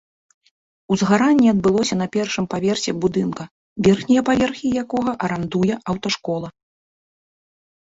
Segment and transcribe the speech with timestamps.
[0.93, 3.43] Узгаранне адбылося на першым паверсе будынка,
[3.89, 6.49] верхнія паверхі якога арандуе аўташкола.